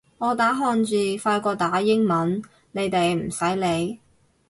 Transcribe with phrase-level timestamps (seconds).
[0.17, 3.99] 我打漢字快過打英文，你哋唔使理